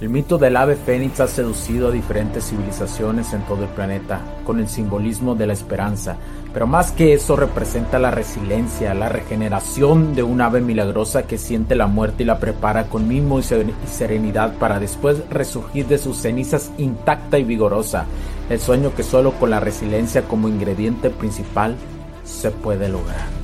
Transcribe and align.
El 0.00 0.08
mito 0.08 0.38
del 0.38 0.56
ave 0.56 0.76
fénix 0.76 1.20
ha 1.20 1.26
seducido 1.26 1.88
a 1.88 1.90
diferentes 1.90 2.48
civilizaciones 2.48 3.34
en 3.34 3.42
todo 3.42 3.64
el 3.64 3.68
planeta, 3.68 4.22
con 4.46 4.58
el 4.58 4.66
simbolismo 4.66 5.34
de 5.34 5.46
la 5.46 5.52
esperanza, 5.52 6.16
pero 6.54 6.66
más 6.66 6.90
que 6.92 7.12
eso 7.12 7.36
representa 7.36 7.98
la 7.98 8.10
resiliencia, 8.10 8.94
la 8.94 9.10
regeneración 9.10 10.14
de 10.14 10.22
un 10.22 10.40
ave 10.40 10.62
milagrosa 10.62 11.24
que 11.24 11.36
siente 11.36 11.74
la 11.74 11.86
muerte 11.86 12.22
y 12.22 12.26
la 12.26 12.38
prepara 12.38 12.84
con 12.84 13.08
mimo 13.08 13.40
y 13.40 13.42
serenidad 13.42 14.54
para 14.54 14.80
después 14.80 15.18
resurgir 15.28 15.86
de 15.86 15.98
sus 15.98 16.16
cenizas 16.16 16.72
intacta 16.78 17.38
y 17.38 17.44
vigorosa, 17.44 18.06
el 18.48 18.58
sueño 18.58 18.94
que 18.94 19.02
solo 19.02 19.32
con 19.32 19.50
la 19.50 19.60
resiliencia 19.60 20.22
como 20.22 20.48
ingrediente 20.48 21.10
principal 21.10 21.76
se 22.24 22.50
puede 22.50 22.88
lograr. 22.88 23.39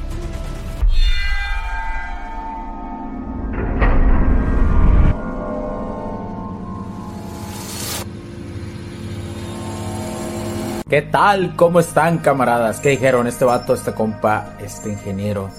¿Qué 10.89 11.03
tal? 11.03 11.57
¿Cómo 11.57 11.81
están 11.81 12.19
camaradas? 12.19 12.79
¿Qué 12.79 12.91
dijeron? 12.91 13.27
Este 13.27 13.45
vato, 13.45 13.75
este 13.75 13.93
compa, 13.93 14.55
este 14.61 14.93
ingeniero, 14.93 15.51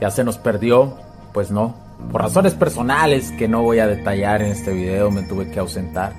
ya 0.00 0.10
se 0.10 0.24
nos 0.24 0.38
perdió. 0.38 0.96
Pues 1.32 1.52
no, 1.52 1.76
por 2.10 2.22
razones 2.22 2.54
personales 2.54 3.30
que 3.38 3.46
no 3.46 3.62
voy 3.62 3.78
a 3.78 3.86
detallar 3.86 4.42
en 4.42 4.50
este 4.50 4.72
video 4.72 5.12
me 5.12 5.22
tuve 5.22 5.48
que 5.52 5.60
ausentar. 5.60 6.14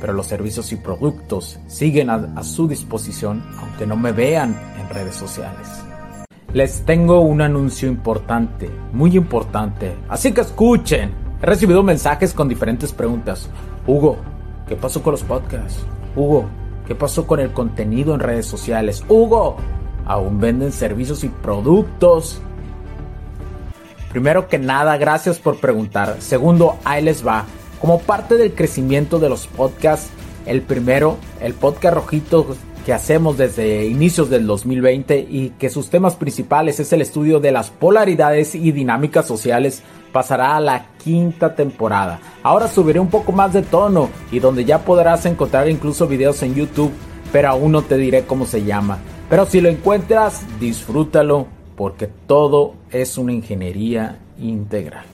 Pero 0.00 0.14
los 0.14 0.28
servicios 0.28 0.72
y 0.72 0.76
productos 0.76 1.60
siguen 1.66 2.08
a, 2.08 2.32
a 2.36 2.42
su 2.42 2.66
disposición 2.66 3.44
aunque 3.58 3.86
no 3.86 3.98
me 3.98 4.12
vean 4.12 4.58
en 4.80 4.88
redes 4.88 5.14
sociales. 5.14 5.68
Les 6.54 6.86
tengo 6.86 7.20
un 7.20 7.42
anuncio 7.42 7.86
importante, 7.86 8.70
muy 8.94 9.14
importante, 9.14 9.94
así 10.08 10.32
que 10.32 10.40
escuchen. 10.40 11.12
He 11.42 11.44
recibido 11.44 11.82
mensajes 11.82 12.32
con 12.32 12.48
diferentes 12.48 12.94
preguntas. 12.94 13.50
Hugo, 13.86 14.16
¿qué 14.66 14.74
pasó 14.74 15.02
con 15.02 15.12
los 15.12 15.22
podcasts? 15.22 15.84
Hugo, 16.16 16.48
¿Qué 16.86 16.94
pasó 16.94 17.26
con 17.26 17.40
el 17.40 17.52
contenido 17.52 18.14
en 18.14 18.20
redes 18.20 18.46
sociales? 18.46 19.04
Hugo, 19.08 19.56
¿aún 20.04 20.40
venden 20.40 20.72
servicios 20.72 21.24
y 21.24 21.28
productos? 21.28 22.40
Primero 24.10 24.48
que 24.48 24.58
nada, 24.58 24.96
gracias 24.96 25.38
por 25.38 25.58
preguntar. 25.58 26.16
Segundo, 26.20 26.76
ahí 26.84 27.02
les 27.02 27.26
va. 27.26 27.44
Como 27.80 28.00
parte 28.00 28.36
del 28.36 28.54
crecimiento 28.54 29.18
de 29.18 29.28
los 29.28 29.46
podcasts, 29.48 30.10
el 30.46 30.62
primero, 30.62 31.18
el 31.40 31.54
podcast 31.54 31.94
rojito 31.94 32.56
que 32.86 32.92
hacemos 32.92 33.36
desde 33.36 33.84
inicios 33.86 34.30
del 34.30 34.46
2020 34.46 35.26
y 35.28 35.50
que 35.58 35.70
sus 35.70 35.90
temas 35.90 36.14
principales 36.14 36.78
es 36.78 36.92
el 36.92 37.02
estudio 37.02 37.40
de 37.40 37.50
las 37.50 37.70
polaridades 37.70 38.54
y 38.54 38.70
dinámicas 38.70 39.26
sociales 39.26 39.82
pasará 40.12 40.56
a 40.56 40.60
la 40.60 40.86
quinta 41.02 41.56
temporada. 41.56 42.20
Ahora 42.46 42.68
subiré 42.68 43.00
un 43.00 43.08
poco 43.08 43.32
más 43.32 43.52
de 43.52 43.62
tono 43.62 44.08
y 44.30 44.38
donde 44.38 44.64
ya 44.64 44.78
podrás 44.78 45.26
encontrar 45.26 45.68
incluso 45.68 46.06
videos 46.06 46.44
en 46.44 46.54
YouTube, 46.54 46.92
pero 47.32 47.48
aún 47.48 47.72
no 47.72 47.82
te 47.82 47.96
diré 47.96 48.24
cómo 48.24 48.46
se 48.46 48.62
llama. 48.62 49.00
Pero 49.28 49.46
si 49.46 49.60
lo 49.60 49.68
encuentras, 49.68 50.42
disfrútalo 50.60 51.48
porque 51.74 52.06
todo 52.06 52.74
es 52.92 53.18
una 53.18 53.32
ingeniería 53.32 54.20
integral. 54.38 55.06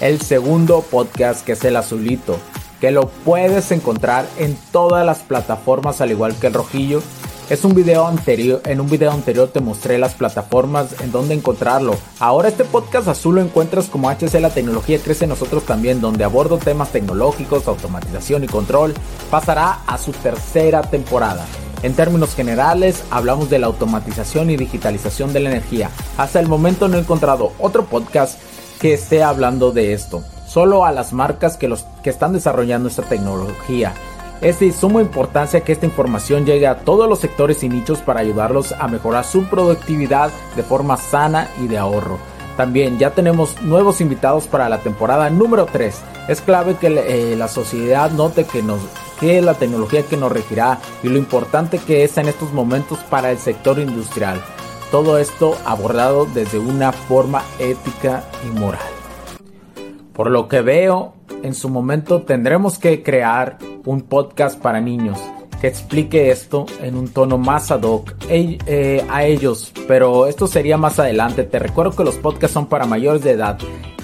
El 0.00 0.20
segundo 0.20 0.80
podcast 0.80 1.46
que 1.46 1.52
es 1.52 1.64
el 1.64 1.76
azulito, 1.76 2.40
que 2.80 2.90
lo 2.90 3.06
puedes 3.24 3.70
encontrar 3.70 4.26
en 4.36 4.58
todas 4.72 5.06
las 5.06 5.20
plataformas 5.20 6.00
al 6.00 6.10
igual 6.10 6.34
que 6.40 6.48
el 6.48 6.54
rojillo 6.54 7.02
es 7.50 7.64
un 7.64 7.74
video 7.74 8.06
anterior, 8.06 8.60
en 8.66 8.80
un 8.80 8.90
video 8.90 9.10
anterior 9.10 9.48
te 9.48 9.60
mostré 9.60 9.98
las 9.98 10.14
plataformas 10.14 11.00
en 11.00 11.10
donde 11.10 11.34
encontrarlo. 11.34 11.94
Ahora 12.18 12.48
este 12.48 12.64
podcast 12.64 13.08
azul 13.08 13.36
lo 13.36 13.40
encuentras 13.40 13.86
como 13.86 14.10
HC 14.10 14.40
La 14.40 14.50
Tecnología 14.50 14.98
Crece 14.98 15.26
Nosotros 15.26 15.64
también, 15.64 16.00
donde 16.00 16.24
abordo 16.24 16.58
temas 16.58 16.92
tecnológicos, 16.92 17.66
automatización 17.66 18.44
y 18.44 18.48
control. 18.48 18.92
Pasará 19.30 19.80
a 19.86 19.96
su 19.96 20.12
tercera 20.12 20.82
temporada. 20.82 21.46
En 21.82 21.94
términos 21.94 22.34
generales, 22.34 23.04
hablamos 23.10 23.48
de 23.48 23.60
la 23.60 23.68
automatización 23.68 24.50
y 24.50 24.56
digitalización 24.56 25.32
de 25.32 25.40
la 25.40 25.50
energía. 25.50 25.90
Hasta 26.18 26.40
el 26.40 26.48
momento 26.48 26.88
no 26.88 26.98
he 26.98 27.00
encontrado 27.00 27.52
otro 27.58 27.86
podcast 27.86 28.38
que 28.78 28.92
esté 28.92 29.22
hablando 29.22 29.72
de 29.72 29.94
esto. 29.94 30.22
Solo 30.46 30.84
a 30.84 30.92
las 30.92 31.12
marcas 31.12 31.56
que, 31.56 31.68
los, 31.68 31.86
que 32.02 32.10
están 32.10 32.32
desarrollando 32.32 32.88
esta 32.88 33.02
tecnología 33.02 33.94
es 34.40 34.60
de 34.60 34.72
suma 34.72 35.00
importancia 35.00 35.62
que 35.62 35.72
esta 35.72 35.86
información 35.86 36.46
llegue 36.46 36.66
a 36.66 36.80
todos 36.80 37.08
los 37.08 37.18
sectores 37.18 37.62
y 37.62 37.68
nichos 37.68 38.00
para 38.00 38.20
ayudarlos 38.20 38.72
a 38.72 38.88
mejorar 38.88 39.24
su 39.24 39.44
productividad 39.44 40.30
de 40.56 40.62
forma 40.62 40.96
sana 40.96 41.48
y 41.60 41.66
de 41.66 41.78
ahorro. 41.78 42.18
También 42.56 42.98
ya 42.98 43.10
tenemos 43.10 43.60
nuevos 43.62 44.00
invitados 44.00 44.46
para 44.48 44.68
la 44.68 44.80
temporada 44.80 45.30
número 45.30 45.66
3. 45.66 45.94
Es 46.28 46.40
clave 46.40 46.76
que 46.76 46.88
eh, 46.88 47.36
la 47.36 47.46
sociedad 47.46 48.10
note 48.10 48.44
que, 48.44 48.62
nos, 48.62 48.80
que 49.20 49.40
la 49.40 49.54
tecnología 49.54 50.02
que 50.02 50.16
nos 50.16 50.32
regirá 50.32 50.78
y 51.02 51.08
lo 51.08 51.18
importante 51.18 51.78
que 51.78 52.02
es 52.02 52.18
en 52.18 52.28
estos 52.28 52.52
momentos 52.52 52.98
para 53.10 53.30
el 53.30 53.38
sector 53.38 53.78
industrial. 53.78 54.42
Todo 54.90 55.18
esto 55.18 55.56
abordado 55.64 56.26
desde 56.26 56.58
una 56.58 56.92
forma 56.92 57.44
ética 57.60 58.24
y 58.44 58.58
moral. 58.58 58.97
Por 60.18 60.32
lo 60.32 60.48
que 60.48 60.62
veo, 60.62 61.12
en 61.44 61.54
su 61.54 61.68
momento 61.68 62.22
tendremos 62.22 62.76
que 62.80 63.04
crear 63.04 63.56
un 63.84 64.00
podcast 64.00 64.60
para 64.60 64.80
niños 64.80 65.16
que 65.60 65.68
explique 65.68 66.32
esto 66.32 66.66
en 66.82 66.96
un 66.96 67.06
tono 67.06 67.38
más 67.38 67.70
ad 67.70 67.82
hoc 67.82 68.14
eh, 68.28 69.06
a 69.08 69.22
ellos, 69.22 69.72
pero 69.86 70.26
esto 70.26 70.48
sería 70.48 70.76
más 70.76 70.98
adelante. 70.98 71.44
Te 71.44 71.60
recuerdo 71.60 71.94
que 71.94 72.02
los 72.02 72.16
podcasts 72.16 72.52
son 72.52 72.66
para 72.66 72.84
mayores 72.84 73.22
de 73.22 73.30
edad, 73.30 73.58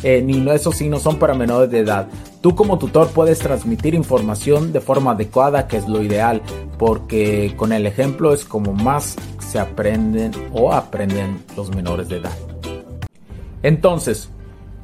eh, 0.04 0.22
ni 0.22 0.48
eso 0.52 0.70
sí 0.70 0.88
no 0.88 1.00
son 1.00 1.18
para 1.18 1.34
menores 1.34 1.68
de 1.72 1.80
edad. 1.80 2.06
Tú 2.40 2.54
como 2.54 2.78
tutor 2.78 3.08
puedes 3.08 3.40
transmitir 3.40 3.96
información 3.96 4.72
de 4.72 4.80
forma 4.80 5.10
adecuada, 5.10 5.66
que 5.66 5.78
es 5.78 5.88
lo 5.88 6.00
ideal, 6.00 6.42
porque 6.78 7.54
con 7.56 7.72
el 7.72 7.86
ejemplo 7.86 8.32
es 8.32 8.44
como 8.44 8.72
más 8.72 9.16
se 9.40 9.58
aprenden 9.58 10.30
o 10.52 10.72
aprenden 10.72 11.42
los 11.56 11.74
menores 11.74 12.08
de 12.08 12.18
edad. 12.18 12.38
Entonces, 13.64 14.30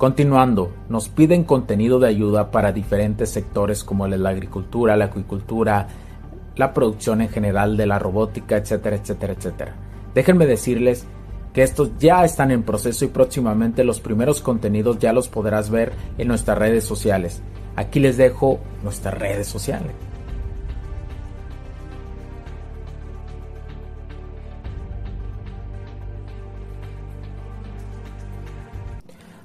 Continuando, 0.00 0.72
nos 0.88 1.10
piden 1.10 1.44
contenido 1.44 1.98
de 1.98 2.08
ayuda 2.08 2.50
para 2.50 2.72
diferentes 2.72 3.28
sectores 3.28 3.84
como 3.84 4.06
la 4.08 4.30
agricultura, 4.30 4.96
la 4.96 5.04
acuicultura, 5.04 5.88
la 6.56 6.72
producción 6.72 7.20
en 7.20 7.28
general 7.28 7.76
de 7.76 7.86
la 7.86 7.98
robótica, 7.98 8.56
etcétera, 8.56 8.96
etcétera, 8.96 9.34
etcétera. 9.34 9.74
Déjenme 10.14 10.46
decirles 10.46 11.04
que 11.52 11.62
estos 11.62 11.90
ya 11.98 12.24
están 12.24 12.50
en 12.50 12.62
proceso 12.62 13.04
y 13.04 13.08
próximamente 13.08 13.84
los 13.84 14.00
primeros 14.00 14.40
contenidos 14.40 14.98
ya 14.98 15.12
los 15.12 15.28
podrás 15.28 15.68
ver 15.68 15.92
en 16.16 16.28
nuestras 16.28 16.56
redes 16.56 16.84
sociales. 16.84 17.42
Aquí 17.76 18.00
les 18.00 18.16
dejo 18.16 18.58
nuestras 18.82 19.18
redes 19.18 19.48
sociales. 19.48 19.92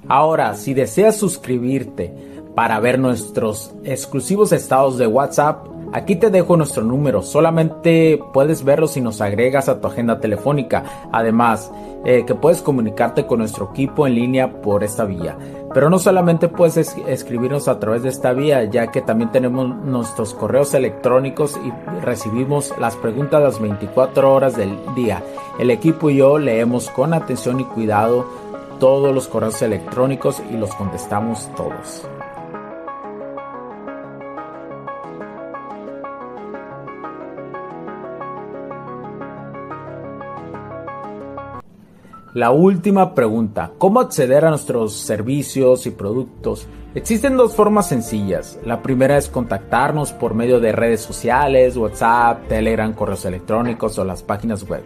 Ahora, 0.08 0.54
si 0.54 0.74
deseas 0.74 1.16
suscribirte 1.16 2.12
para 2.54 2.80
ver 2.80 2.98
nuestros 2.98 3.74
exclusivos 3.84 4.52
estados 4.52 4.98
de 4.98 5.06
WhatsApp, 5.06 5.66
aquí 5.92 6.16
te 6.16 6.30
dejo 6.30 6.56
nuestro 6.56 6.84
número. 6.84 7.22
Solamente 7.22 8.20
puedes 8.32 8.64
verlo 8.64 8.86
si 8.86 9.00
nos 9.00 9.20
agregas 9.20 9.68
a 9.68 9.80
tu 9.80 9.88
agenda 9.88 10.20
telefónica. 10.20 10.84
Además, 11.12 11.70
eh, 12.04 12.24
que 12.24 12.36
puedes 12.36 12.62
comunicarte 12.62 13.26
con 13.26 13.40
nuestro 13.40 13.70
equipo 13.72 14.06
en 14.06 14.14
línea 14.14 14.62
por 14.62 14.84
esta 14.84 15.04
vía. 15.04 15.36
Pero 15.74 15.90
no 15.90 15.98
solamente 15.98 16.48
puedes 16.48 16.76
escribirnos 16.76 17.66
a 17.66 17.80
través 17.80 18.04
de 18.04 18.10
esta 18.10 18.32
vía, 18.32 18.62
ya 18.64 18.92
que 18.92 19.02
también 19.02 19.32
tenemos 19.32 19.68
nuestros 19.84 20.32
correos 20.32 20.72
electrónicos 20.72 21.58
y 21.62 22.00
recibimos 22.02 22.72
las 22.78 22.94
preguntas 22.96 23.42
las 23.42 23.60
24 23.60 24.32
horas 24.32 24.56
del 24.56 24.78
día. 24.94 25.22
El 25.58 25.70
equipo 25.70 26.08
y 26.08 26.18
yo 26.18 26.38
leemos 26.38 26.90
con 26.90 27.12
atención 27.12 27.60
y 27.60 27.64
cuidado 27.64 28.45
todos 28.78 29.14
los 29.14 29.28
correos 29.28 29.60
electrónicos 29.62 30.42
y 30.50 30.56
los 30.56 30.74
contestamos 30.74 31.48
todos. 31.56 32.06
La 42.36 42.50
última 42.50 43.14
pregunta, 43.14 43.72
¿cómo 43.78 43.98
acceder 43.98 44.44
a 44.44 44.50
nuestros 44.50 44.92
servicios 44.92 45.86
y 45.86 45.90
productos? 45.90 46.68
Existen 46.94 47.34
dos 47.34 47.54
formas 47.54 47.88
sencillas. 47.88 48.58
La 48.62 48.82
primera 48.82 49.16
es 49.16 49.30
contactarnos 49.30 50.12
por 50.12 50.34
medio 50.34 50.60
de 50.60 50.72
redes 50.72 51.00
sociales, 51.00 51.78
WhatsApp, 51.78 52.46
Telegram, 52.46 52.92
correos 52.92 53.24
electrónicos 53.24 53.98
o 53.98 54.04
las 54.04 54.22
páginas 54.22 54.68
web. 54.68 54.84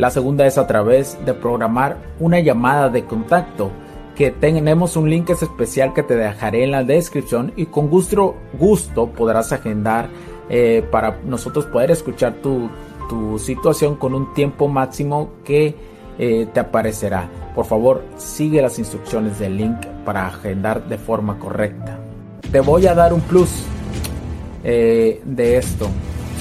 La 0.00 0.08
segunda 0.08 0.46
es 0.46 0.56
a 0.56 0.66
través 0.66 1.18
de 1.26 1.34
programar 1.34 1.98
una 2.20 2.40
llamada 2.40 2.88
de 2.88 3.04
contacto 3.04 3.70
que 4.16 4.30
tenemos 4.30 4.96
un 4.96 5.10
link 5.10 5.28
especial 5.28 5.92
que 5.92 6.02
te 6.02 6.16
dejaré 6.16 6.64
en 6.64 6.70
la 6.70 6.84
descripción 6.84 7.52
y 7.54 7.66
con 7.66 7.90
gusto, 7.90 8.34
gusto 8.58 9.08
podrás 9.10 9.52
agendar 9.52 10.08
eh, 10.48 10.82
para 10.90 11.20
nosotros 11.26 11.66
poder 11.66 11.90
escuchar 11.90 12.36
tu, 12.36 12.70
situación 13.38 13.96
con 13.96 14.14
un 14.14 14.32
tiempo 14.32 14.68
máximo 14.68 15.32
que 15.44 15.74
eh, 16.18 16.48
te 16.50 16.60
aparecerá. 16.60 17.28
Por 17.54 17.66
favor, 17.66 18.02
sigue 18.16 18.62
las 18.62 18.78
instrucciones 18.78 19.38
del 19.38 19.58
link 19.58 19.84
para 20.06 20.28
agendar 20.28 20.88
de 20.88 20.96
forma 20.96 21.38
correcta. 21.38 21.98
te 22.50 22.60
voy 22.60 22.86
a 22.86 22.94
dar 22.94 23.12
un 23.12 23.20
plus 23.20 23.50
eh, 24.64 25.20
de 25.26 25.58
esto. 25.58 25.88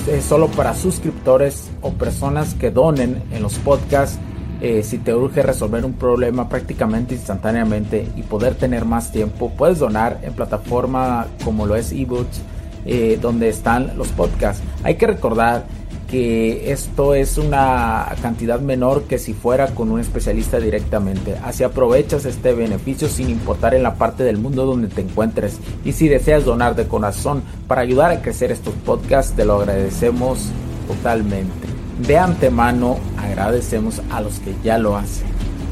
Es 0.07 0.25
solo 0.25 0.47
para 0.47 0.73
suscriptores 0.73 1.69
o 1.81 1.91
personas 1.91 2.53
que 2.53 2.71
donen 2.71 3.21
en 3.31 3.43
los 3.43 3.55
podcasts. 3.55 4.17
Eh, 4.61 4.83
si 4.83 4.97
te 4.97 5.13
urge 5.13 5.41
resolver 5.41 5.85
un 5.85 5.93
problema 5.93 6.49
prácticamente 6.49 7.15
instantáneamente 7.15 8.07
y 8.15 8.23
poder 8.23 8.55
tener 8.55 8.85
más 8.85 9.11
tiempo, 9.11 9.51
puedes 9.55 9.79
donar 9.79 10.19
en 10.23 10.33
plataforma 10.33 11.27
como 11.45 11.65
lo 11.65 11.75
es 11.75 11.91
eBooks, 11.91 12.41
eh, 12.85 13.19
donde 13.21 13.49
están 13.49 13.97
los 13.97 14.09
podcasts. 14.09 14.63
Hay 14.83 14.95
que 14.95 15.07
recordar 15.07 15.63
que 16.09 16.71
esto 16.71 17.13
es 17.13 17.37
una 17.37 18.15
cantidad 18.21 18.59
menor 18.59 19.03
que 19.03 19.19
si 19.19 19.33
fuera 19.33 19.67
con 19.67 19.91
un 19.91 19.99
especialista 19.99 20.59
directamente. 20.59 21.35
Así 21.43 21.63
aprovechas 21.63 22.25
este 22.25 22.53
beneficio 22.53 23.07
sin 23.07 23.29
importar 23.29 23.73
en 23.75 23.83
la 23.83 23.95
parte 23.95 24.23
del 24.23 24.37
mundo 24.37 24.65
donde 24.65 24.87
te 24.87 25.01
encuentres. 25.01 25.59
Y 25.85 25.93
si 25.93 26.07
deseas 26.07 26.45
donar 26.45 26.75
de 26.75 26.87
corazón 26.87 27.43
para 27.67 27.81
ayudar 27.81 28.11
a 28.11 28.21
crecer 28.21 28.51
estos 28.51 28.73
podcasts, 28.85 29.35
te 29.35 29.45
lo 29.45 29.57
agradecemos 29.57 30.49
totalmente. 30.87 31.67
De 32.05 32.17
antemano 32.17 32.97
agradecemos 33.17 34.01
a 34.09 34.21
los 34.21 34.39
que 34.39 34.55
ya 34.63 34.77
lo 34.77 34.97
hacen. 34.97 35.27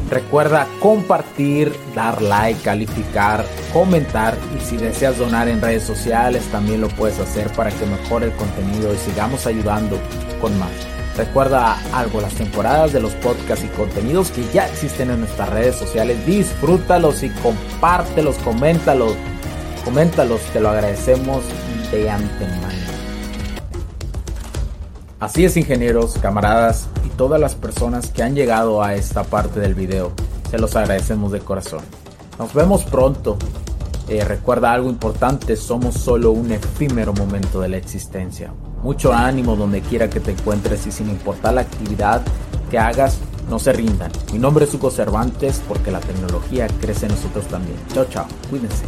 Recuerda 0.09 0.67
compartir, 0.79 1.73
dar 1.93 2.21
like, 2.21 2.61
calificar, 2.61 3.43
comentar 3.73 4.37
y 4.57 4.63
si 4.63 4.77
deseas 4.77 5.17
donar 5.17 5.49
en 5.49 5.61
redes 5.61 5.83
sociales 5.83 6.45
también 6.49 6.79
lo 6.79 6.87
puedes 6.87 7.19
hacer 7.19 7.51
para 7.51 7.71
que 7.71 7.85
mejore 7.85 8.27
el 8.27 8.31
contenido 8.33 8.93
y 8.93 8.97
sigamos 8.97 9.45
ayudando 9.45 9.99
con 10.39 10.57
más. 10.59 10.71
Recuerda 11.17 11.79
algo, 11.93 12.21
las 12.21 12.33
temporadas 12.35 12.93
de 12.93 12.99
los 12.99 13.13
podcasts 13.13 13.65
y 13.65 13.69
contenidos 13.69 14.29
que 14.29 14.47
ya 14.53 14.67
existen 14.67 15.09
en 15.09 15.21
nuestras 15.21 15.49
redes 15.49 15.75
sociales, 15.75 16.23
disfrútalos 16.27 17.23
y 17.23 17.29
compártelos, 17.29 18.35
coméntalos, 18.37 19.13
coméntalos, 19.83 20.41
te 20.53 20.59
lo 20.59 20.69
agradecemos 20.69 21.43
de 21.91 22.09
antemano. 22.09 22.77
Así 25.19 25.45
es 25.45 25.57
ingenieros, 25.57 26.19
camaradas 26.21 26.87
y 27.03 27.09
todas 27.09 27.41
las 27.41 27.55
personas 27.55 28.11
que 28.11 28.21
han 28.21 28.35
llegado 28.35 28.83
a 28.83 28.93
esta 28.93 29.23
parte 29.23 29.59
del 29.59 29.73
video, 29.73 30.11
se 30.51 30.59
los 30.59 30.75
agradecemos 30.75 31.31
de 31.31 31.39
corazón. 31.39 31.81
Nos 32.37 32.53
vemos 32.53 32.83
pronto. 32.83 33.37
Eh, 34.07 34.23
recuerda 34.23 34.71
algo 34.71 34.89
importante, 34.89 35.55
somos 35.55 35.95
solo 35.95 36.31
un 36.31 36.51
efímero 36.51 37.13
momento 37.13 37.59
de 37.59 37.69
la 37.69 37.77
existencia. 37.77 38.53
Mucho 38.83 39.13
ánimo 39.13 39.55
donde 39.55 39.81
quiera 39.81 40.09
que 40.09 40.19
te 40.19 40.31
encuentres 40.31 40.85
y 40.87 40.91
sin 40.91 41.09
importar 41.09 41.53
la 41.53 41.61
actividad 41.61 42.21
que 42.69 42.77
hagas, 42.77 43.19
no 43.49 43.59
se 43.59 43.73
rindan. 43.73 44.11
Mi 44.31 44.39
nombre 44.39 44.65
es 44.65 44.73
Hugo 44.73 44.91
Cervantes 44.91 45.61
porque 45.67 45.91
la 45.91 45.99
tecnología 45.99 46.67
crece 46.81 47.05
en 47.05 47.13
nosotros 47.13 47.47
también. 47.47 47.77
Chao, 47.93 48.05
chao. 48.05 48.27
Cuídense. 48.49 48.85